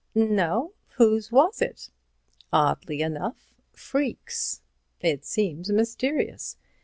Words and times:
"No? 0.15 0.73
Whose 0.95 1.31
was 1.31 1.61
it?" 1.61 1.91
"Oddly 2.51 3.03
enough, 3.03 3.53
Freke's. 3.71 4.63
It 4.99 5.23
seems 5.23 5.69
mysterious. 5.71 6.57